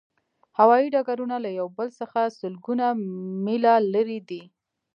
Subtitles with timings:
[0.57, 2.85] هوایی ډګرونه له یو بل څخه سلګونه
[3.45, 4.43] میله لرې دي